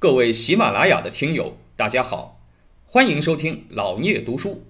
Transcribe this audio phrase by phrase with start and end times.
[0.00, 2.38] 各位喜马拉雅的听友，大家好，
[2.86, 4.62] 欢迎收听老聂读书。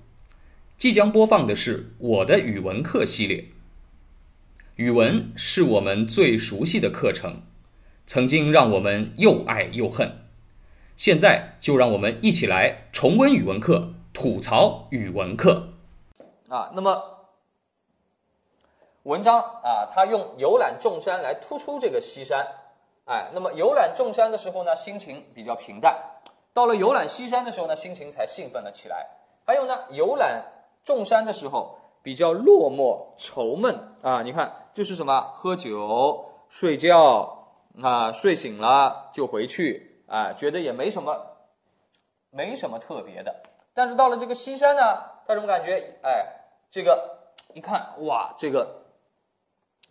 [0.78, 3.44] 即将播放的是我的语文课系列。
[4.76, 7.42] 语文是我们最熟悉的课程，
[8.06, 10.25] 曾经让我们又爱又恨。
[10.96, 15.75] 现在就让我们一起来重温语文课，吐槽语文课。
[16.49, 17.29] 啊，那么
[19.03, 22.47] 文章啊，他用游览众山来突出这个西山。
[23.09, 25.95] 哎，那么游览众山的时候呢，心情比较平淡；
[26.52, 29.07] 到了游览西山的时候呢，心情才兴奋了起来。
[29.46, 30.44] 还有呢，游览
[30.85, 34.20] 众山的时候比较落寞愁闷啊。
[34.20, 37.48] 你看，就是什么喝酒、睡觉
[37.82, 41.18] 啊，睡醒了就回去啊，觉得也没什么，
[42.28, 43.34] 没什么特别的。
[43.72, 44.82] 但是到了这个西山呢，
[45.27, 45.98] 他什么感觉？
[46.02, 46.27] 哎，
[46.70, 47.18] 这个
[47.54, 48.82] 一看哇，这个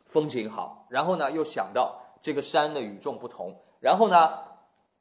[0.06, 2.00] 风景好，然后呢又想到。
[2.22, 4.40] 这个山的与众不同，然后呢，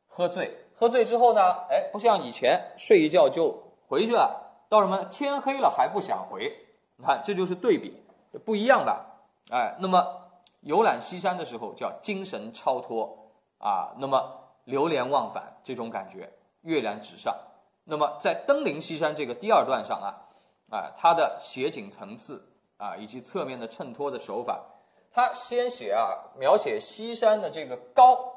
[0.07, 6.53] 喝醉，喝醉之后呢，哎，不像以前睡一觉就回去了，到什么天黑了还不想回，
[6.97, 8.03] 你看这就是对比，
[8.45, 9.05] 不一样吧？
[9.51, 10.05] 哎，那么
[10.61, 16.33] 游览西山的时候叫精神超脱啊，那么流连忘返这种感觉
[16.63, 17.35] 跃然纸上。
[17.85, 22.45] 那么在登临西山这个第二段上啊，啊，它的写景层次
[22.77, 24.61] 啊，以及侧面的衬托的手法。
[25.17, 28.35] 他先写啊，描写西山的这个高，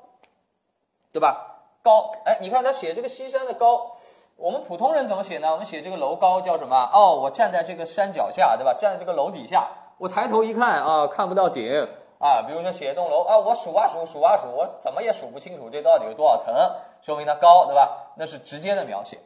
[1.11, 1.57] 对吧？
[1.83, 3.97] 高，哎，你看他写这个西山的高，
[4.37, 5.51] 我们普通人怎么写呢？
[5.51, 6.89] 我们写这个楼高叫什么？
[6.93, 8.73] 哦，我站在这个山脚下，对吧？
[8.73, 11.85] 站在这个楼底下，我抬头一看啊，看不到顶
[12.17, 12.41] 啊。
[12.47, 16.55] 比如说写一栋楼啊，我数啊数，数啊数，我怎么也数不清楚这到底有多少层，
[17.01, 18.13] 说明它高，对吧？
[18.15, 19.19] 那是直接的描写。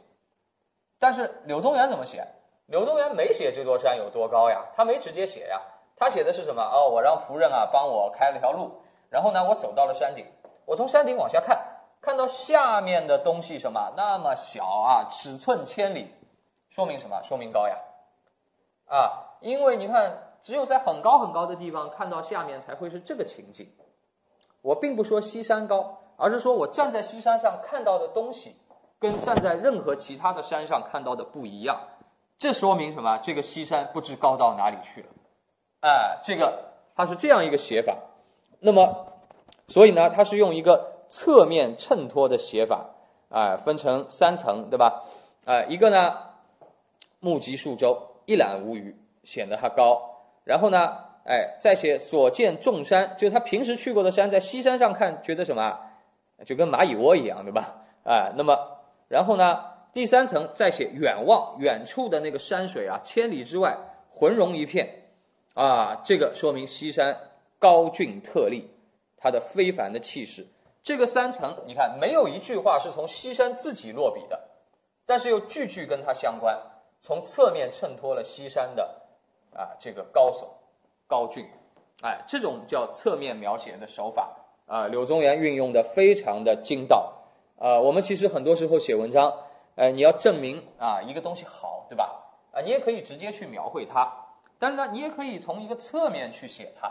[0.98, 2.26] 但是柳宗元怎么写？
[2.66, 5.62] 柳宗元没写这座山有多高呀，他没直接写呀。
[5.96, 6.62] 他写的是什么？
[6.62, 10.26] 哦，我让仆人啊帮我开了条路，然后呢，我走到了山顶，
[10.64, 11.58] 我从山顶往下看，
[12.00, 16.12] 看到下面的东西什么那么小啊，尺寸千里，
[16.68, 17.22] 说明什么？
[17.22, 17.76] 说明高呀，
[18.86, 23.70] 啊，因为你看，只有在很高很高的地方看到下面才会是这个情景。
[24.62, 28.56] 我并不说西山高，而是说我站在西山上看到的东西，
[28.98, 31.78] 跟站在任何其他的山上看到的不一样。
[32.38, 33.16] 这说明什么？
[33.18, 35.08] 这个西山不知高到哪里去了。
[35.84, 37.94] 哎，这个它是这样一个写法，
[38.60, 39.06] 那么，
[39.68, 42.86] 所以呢，它是用一个侧面衬托的写法，
[43.28, 45.02] 啊，分成三层，对吧？
[45.44, 46.16] 啊，一个呢，
[47.20, 50.00] 目极数州，一览无余，显得它高。
[50.44, 50.96] 然后呢，
[51.26, 55.78] 哎，再写所见众山，就是他平时去过的山，在西山上看，觉得什么，
[56.46, 57.84] 就跟蚂蚁窝一样，对吧？
[58.04, 58.58] 啊，那么，
[59.08, 59.62] 然后呢，
[59.92, 63.76] 第三层再写远望，远处的那个山水啊，千里之外，
[64.08, 65.03] 浑融一片。
[65.54, 67.16] 啊，这个说明西山
[67.58, 68.68] 高峻特立，
[69.16, 70.46] 它的非凡的气势。
[70.82, 74.38] 这个三层，你看没有一句话是从西山自己落笔的，
[75.06, 76.60] 但是又句句跟它相关，
[77.00, 79.00] 从侧面衬托了西山的
[79.54, 80.44] 啊这个高耸、
[81.06, 81.48] 高峻。
[82.02, 87.12] 哎，这种叫侧面描写的手法啊，柳宗元运用的非常的精到。
[87.56, 89.32] 啊，我们其实很多时候写文章，
[89.76, 92.20] 呃，你要证明啊一个东西好，对吧？
[92.52, 94.12] 啊，你也可以直接去描绘它。
[94.64, 96.88] 但是呢，你也可以从一个侧面去写它，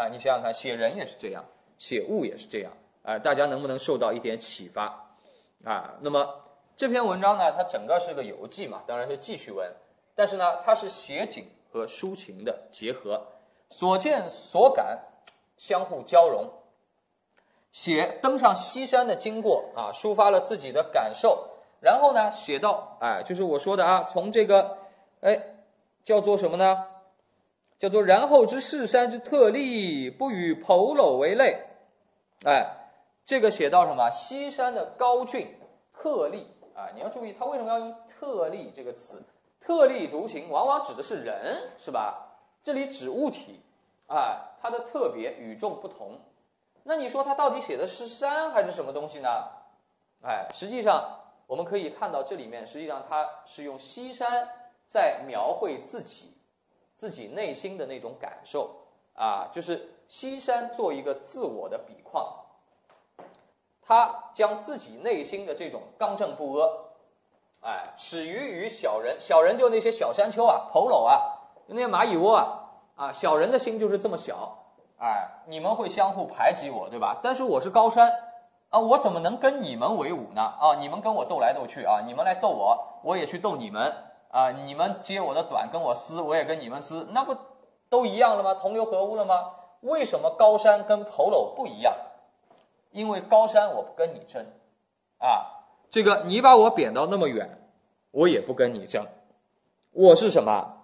[0.00, 1.44] 啊，你想想看，写人也是这样，
[1.76, 4.84] 写物也是这样，啊，大家能不能受到一点启发？
[5.64, 6.44] 啊，那么
[6.76, 9.68] 这篇文章呢，它整个是个游记嘛，当然是记叙文，
[10.14, 13.20] 但是呢，它是写景和抒情的结合，
[13.68, 14.96] 所见所感
[15.56, 16.48] 相互交融，
[17.72, 21.48] 写登上西山的经过啊，抒发了自己的感受，
[21.80, 24.78] 然后呢，写到，哎，就是我说的啊，从这个，
[25.22, 25.42] 哎，
[26.04, 26.86] 叫做什么呢？
[27.82, 31.66] 叫做然后之世山之特立，不与蒲楼为类。
[32.44, 32.64] 哎，
[33.26, 34.08] 这个写到什么？
[34.08, 35.52] 西山的高峻
[35.92, 36.90] 特立啊！
[36.94, 39.20] 你要注意，它为什么要用特立这个词？
[39.58, 42.24] 特立独行，往往指的是人，是吧？
[42.62, 43.60] 这里指物体，
[44.06, 46.20] 啊，它的特别与众不同。
[46.84, 49.28] 那你说它到底写的是山还是什么东西呢？
[50.22, 51.18] 哎，实际上
[51.48, 54.48] 我们可以看到这里面，实际上它是用西山
[54.86, 56.32] 在描绘自己。
[57.02, 58.70] 自己内心的那种感受
[59.16, 62.32] 啊，就是西山做一个自我的比况，
[63.84, 66.68] 他将自己内心的这种刚正不阿，
[67.62, 74.56] 哎，始于与小人，小人就那些小山丘啊、头楼啊、那些蚂蚁窝啊，啊，小人的心就是这么小，
[75.00, 77.18] 哎，你们会相互排挤我，对吧？
[77.20, 78.12] 但是我是高山
[78.68, 80.40] 啊，我怎么能跟你们为伍呢？
[80.40, 83.92] 啊，你们跟我斗来斗去啊，你们来斗我，我也去斗你们。
[84.32, 84.50] 啊！
[84.50, 87.36] 你们揭我的短，跟我撕，我也跟你们撕，那不
[87.88, 88.54] 都一样了吗？
[88.54, 89.52] 同流合污了吗？
[89.82, 91.94] 为什么高山跟蒲楼不一样？
[92.92, 94.46] 因为高山我不跟你争，
[95.18, 97.58] 啊，这个你把我贬到那么远，
[98.10, 99.06] 我也不跟你争。
[99.92, 100.78] 我是什么？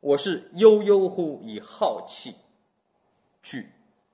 [0.00, 2.36] 我是悠悠乎以浩气
[3.42, 3.72] 聚，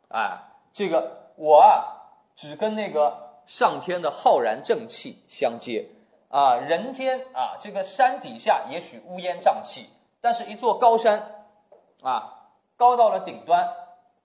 [0.09, 5.89] 啊，这个我啊，只跟那个上天的浩然正气相接
[6.31, 6.57] 啊。
[6.57, 9.91] 人间啊，这个山底下也许乌烟瘴气，
[10.21, 11.45] 但是一座高山
[12.03, 13.69] 啊，高到了顶端。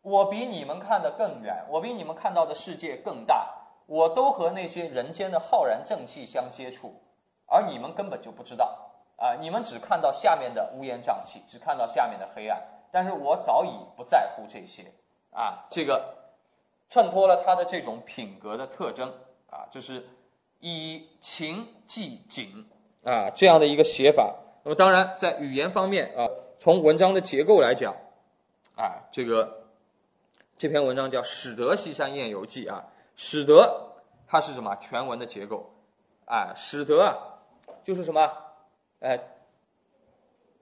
[0.01, 3.51] 我比你们看得更远，我比你们看到的世界更大，
[3.87, 7.01] 我都和那些人间的浩然正气相接触，
[7.47, 8.77] 而你们根本就不知道
[9.17, 9.33] 啊！
[9.39, 12.61] 你们只看到下面的乌烟瘴气，只看到下面的黑暗，
[12.91, 14.83] 但是我早已不在乎这些
[15.31, 15.65] 啊！
[15.71, 16.13] 这个
[16.87, 19.11] 衬托了他的这种品格的特征
[19.49, 20.07] 啊，就是
[20.65, 22.65] 以情寄景
[23.03, 24.35] 啊这样的一个写法。
[24.63, 26.27] 那么当然，在语言方面啊，
[26.57, 27.95] 从文章的结构来讲
[28.75, 29.61] 啊，这个。
[30.57, 32.85] 这篇文章叫《始得西山宴游记》啊，
[33.17, 33.91] 始得
[34.25, 34.73] 它是什么？
[34.77, 35.69] 全文的结构，
[36.23, 37.11] 啊，始得啊，
[37.83, 38.31] 就是什么？
[39.01, 39.19] 哎，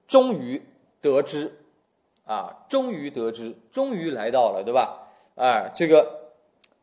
[0.08, 0.66] 终于
[1.00, 1.64] 得知，
[2.26, 5.06] 啊，终于得知，终于来到了，对吧？
[5.36, 6.23] 哎，这个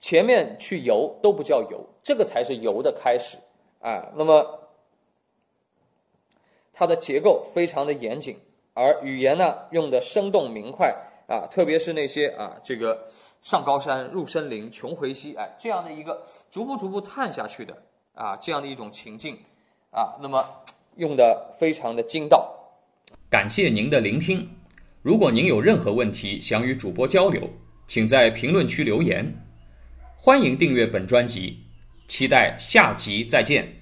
[0.01, 3.38] 前面去游都不叫游，这个才是游的开始，
[3.80, 4.59] 啊，那么
[6.74, 8.36] 它的结构非常的严谨，
[8.74, 10.94] 而语言呢用的生动明快。
[11.27, 13.07] 啊，特别是那些啊，这个
[13.42, 16.21] 上高山入森林穷回溪，哎，这样的一个
[16.51, 17.74] 逐步逐步探下去的
[18.13, 19.38] 啊，这样的一种情境
[19.92, 20.45] 啊，那么
[20.98, 22.53] 用的非常的精到。
[23.30, 24.45] 感谢您的聆听。
[25.01, 27.50] 如果您有任何问题想与主播交流，
[27.88, 29.25] 请在评论区留言。
[30.24, 31.62] 欢迎订阅本专辑，
[32.08, 33.81] 期待下集再见。